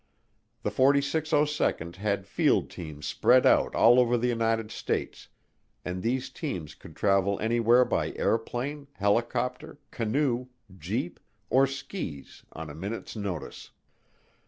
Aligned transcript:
The 0.63 0.71
4602nd 0.71 1.97
had 1.97 2.25
field 2.25 2.71
teams 2.71 3.05
spread 3.05 3.45
out 3.45 3.75
all 3.75 3.99
over 3.99 4.17
the 4.17 4.29
United 4.29 4.71
States, 4.71 5.27
and 5.85 6.01
these 6.01 6.31
teams 6.31 6.73
could 6.73 6.95
travel 6.95 7.39
anywhere 7.39 7.85
by 7.85 8.11
airplane, 8.15 8.87
helicopter, 8.93 9.77
canoe, 9.91 10.47
jeep, 10.75 11.19
or 11.51 11.67
skis 11.67 12.43
on 12.51 12.67
a 12.67 12.73
minute's 12.73 13.15
notice. 13.15 13.69